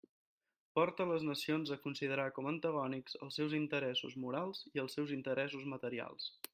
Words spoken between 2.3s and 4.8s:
com a antagònics els seus interessos morals